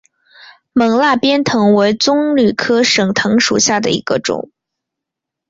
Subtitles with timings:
[0.73, 4.49] 勐腊鞭藤为棕榈科省藤属下的一个种。